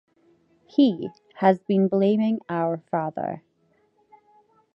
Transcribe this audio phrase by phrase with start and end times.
[0.65, 3.43] He has been blaming our father.